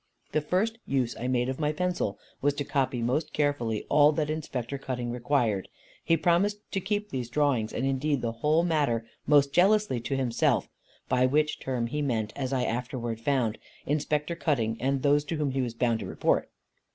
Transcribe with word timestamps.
The 0.31 0.41
first 0.41 0.79
use 0.87 1.15
I 1.19 1.27
made 1.27 1.47
of 1.47 1.59
my 1.59 1.71
pencil 1.71 2.17
was 2.41 2.55
to 2.55 2.63
copy 2.63 3.03
most 3.03 3.33
carefully 3.33 3.85
all 3.87 4.11
that 4.13 4.31
Inspector 4.31 4.75
Cutting 4.79 5.11
required. 5.11 5.67
He 6.03 6.17
promised 6.17 6.57
to 6.71 6.79
keep 6.81 7.09
these 7.11 7.29
drawings, 7.29 7.71
and 7.71 7.85
indeed 7.85 8.23
the 8.23 8.31
whole 8.31 8.63
matter, 8.63 9.05
most 9.27 9.53
jealously 9.53 9.99
to 9.99 10.17
himself; 10.17 10.67
by 11.07 11.27
which 11.27 11.59
term 11.59 11.85
he 11.85 12.01
meant, 12.01 12.33
as 12.35 12.51
I 12.51 12.63
afterwards 12.63 13.21
found, 13.21 13.59
Inspector 13.85 14.35
Cutting 14.37 14.75
and 14.81 15.03
those 15.03 15.23
to 15.25 15.35
whom 15.35 15.51
he 15.51 15.61
was 15.61 15.75
bound 15.75 15.99
to 15.99 16.07
report. 16.07 16.49